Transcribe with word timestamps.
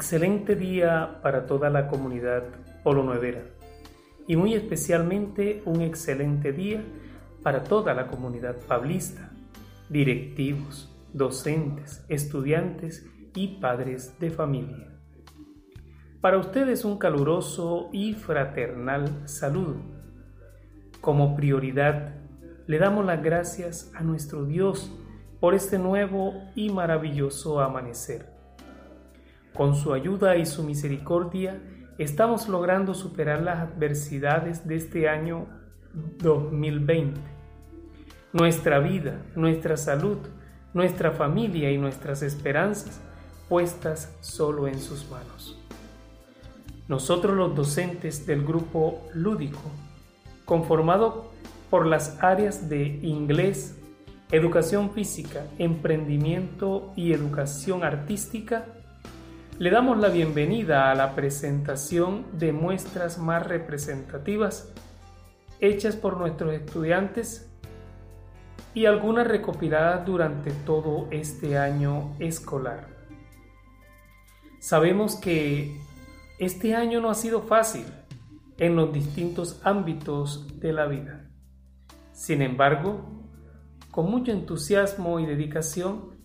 Excelente 0.00 0.56
día 0.56 1.20
para 1.22 1.44
toda 1.44 1.68
la 1.68 1.86
comunidad 1.86 2.44
Polo 2.82 3.04
Nuevera 3.04 3.42
y 4.26 4.34
muy 4.34 4.54
especialmente 4.54 5.60
un 5.66 5.82
excelente 5.82 6.52
día 6.52 6.82
para 7.42 7.64
toda 7.64 7.92
la 7.92 8.06
comunidad 8.06 8.56
pablista, 8.66 9.30
directivos, 9.90 10.90
docentes, 11.12 12.02
estudiantes 12.08 13.06
y 13.34 13.60
padres 13.60 14.18
de 14.18 14.30
familia. 14.30 14.88
Para 16.22 16.38
ustedes 16.38 16.86
un 16.86 16.96
caluroso 16.96 17.90
y 17.92 18.14
fraternal 18.14 19.28
saludo. 19.28 19.82
Como 21.02 21.36
prioridad, 21.36 22.14
le 22.66 22.78
damos 22.78 23.04
las 23.04 23.22
gracias 23.22 23.92
a 23.94 24.02
nuestro 24.02 24.46
Dios 24.46 24.90
por 25.40 25.52
este 25.52 25.78
nuevo 25.78 26.32
y 26.54 26.70
maravilloso 26.70 27.60
amanecer. 27.60 28.39
Con 29.54 29.74
su 29.74 29.92
ayuda 29.92 30.36
y 30.36 30.46
su 30.46 30.62
misericordia, 30.62 31.60
estamos 31.98 32.48
logrando 32.48 32.94
superar 32.94 33.42
las 33.42 33.58
adversidades 33.58 34.66
de 34.66 34.76
este 34.76 35.08
año 35.08 35.46
2020. 36.18 37.20
Nuestra 38.32 38.78
vida, 38.78 39.20
nuestra 39.34 39.76
salud, 39.76 40.18
nuestra 40.72 41.10
familia 41.10 41.70
y 41.70 41.78
nuestras 41.78 42.22
esperanzas 42.22 43.00
puestas 43.48 44.16
solo 44.20 44.68
en 44.68 44.78
sus 44.78 45.10
manos. 45.10 45.58
Nosotros 46.86 47.36
los 47.36 47.54
docentes 47.54 48.26
del 48.26 48.44
grupo 48.44 49.08
lúdico, 49.12 49.60
conformado 50.44 51.32
por 51.70 51.86
las 51.86 52.22
áreas 52.22 52.68
de 52.68 52.84
inglés, 53.02 53.76
educación 54.30 54.92
física, 54.92 55.44
emprendimiento 55.58 56.92
y 56.96 57.12
educación 57.12 57.82
artística, 57.82 58.66
le 59.60 59.68
damos 59.68 59.98
la 59.98 60.08
bienvenida 60.08 60.90
a 60.90 60.94
la 60.94 61.14
presentación 61.14 62.24
de 62.38 62.50
muestras 62.50 63.18
más 63.18 63.46
representativas 63.46 64.72
hechas 65.60 65.96
por 65.96 66.16
nuestros 66.16 66.54
estudiantes 66.54 67.52
y 68.72 68.86
algunas 68.86 69.28
recopiladas 69.28 70.06
durante 70.06 70.50
todo 70.64 71.08
este 71.10 71.58
año 71.58 72.16
escolar. 72.18 72.88
Sabemos 74.60 75.16
que 75.16 75.78
este 76.38 76.74
año 76.74 77.02
no 77.02 77.10
ha 77.10 77.14
sido 77.14 77.42
fácil 77.42 77.84
en 78.56 78.76
los 78.76 78.94
distintos 78.94 79.60
ámbitos 79.62 80.58
de 80.58 80.72
la 80.72 80.86
vida. 80.86 81.28
Sin 82.14 82.40
embargo, 82.40 83.28
con 83.90 84.10
mucho 84.10 84.32
entusiasmo 84.32 85.20
y 85.20 85.26
dedicación, 85.26 86.18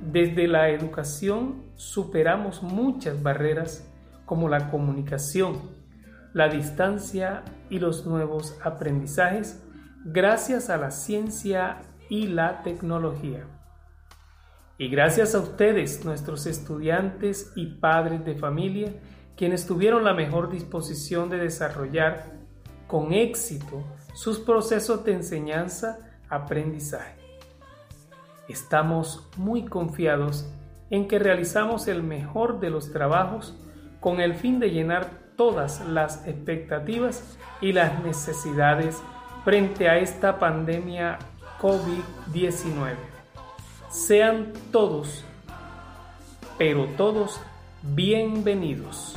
desde 0.00 0.46
la 0.46 0.70
educación 0.70 1.64
superamos 1.76 2.62
muchas 2.62 3.22
barreras 3.22 3.90
como 4.24 4.48
la 4.48 4.70
comunicación, 4.70 5.60
la 6.34 6.48
distancia 6.48 7.42
y 7.70 7.78
los 7.78 8.06
nuevos 8.06 8.56
aprendizajes 8.62 9.62
gracias 10.04 10.70
a 10.70 10.76
la 10.76 10.90
ciencia 10.90 11.80
y 12.08 12.28
la 12.28 12.62
tecnología. 12.62 13.46
Y 14.78 14.88
gracias 14.88 15.34
a 15.34 15.40
ustedes, 15.40 16.04
nuestros 16.04 16.46
estudiantes 16.46 17.52
y 17.56 17.66
padres 17.66 18.24
de 18.24 18.36
familia, 18.36 18.92
quienes 19.36 19.66
tuvieron 19.66 20.04
la 20.04 20.14
mejor 20.14 20.50
disposición 20.50 21.28
de 21.28 21.38
desarrollar 21.38 22.38
con 22.86 23.12
éxito 23.12 23.84
sus 24.14 24.38
procesos 24.38 25.04
de 25.04 25.14
enseñanza-aprendizaje. 25.14 27.17
Estamos 28.48 29.28
muy 29.36 29.66
confiados 29.66 30.50
en 30.90 31.06
que 31.06 31.18
realizamos 31.18 31.86
el 31.86 32.02
mejor 32.02 32.60
de 32.60 32.70
los 32.70 32.92
trabajos 32.92 33.54
con 34.00 34.20
el 34.20 34.34
fin 34.34 34.58
de 34.58 34.70
llenar 34.70 35.10
todas 35.36 35.86
las 35.86 36.26
expectativas 36.26 37.38
y 37.60 37.72
las 37.72 38.02
necesidades 38.02 39.02
frente 39.44 39.88
a 39.88 39.98
esta 39.98 40.38
pandemia 40.38 41.18
COVID-19. 41.60 42.94
Sean 43.90 44.52
todos, 44.72 45.24
pero 46.56 46.86
todos 46.96 47.40
bienvenidos. 47.82 49.16